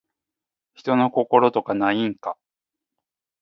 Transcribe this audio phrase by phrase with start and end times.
[0.73, 2.35] 人の心とかないんか